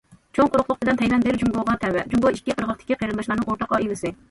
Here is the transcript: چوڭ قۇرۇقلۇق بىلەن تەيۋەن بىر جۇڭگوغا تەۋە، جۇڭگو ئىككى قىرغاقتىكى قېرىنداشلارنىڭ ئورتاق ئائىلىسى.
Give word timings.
چوڭ 0.35 0.47
قۇرۇقلۇق 0.53 0.79
بىلەن 0.85 0.97
تەيۋەن 1.01 1.25
بىر 1.27 1.37
جۇڭگوغا 1.41 1.77
تەۋە، 1.85 2.03
جۇڭگو 2.15 2.33
ئىككى 2.37 2.57
قىرغاقتىكى 2.63 3.01
قېرىنداشلارنىڭ 3.05 3.49
ئورتاق 3.53 3.79
ئائىلىسى. 3.79 4.15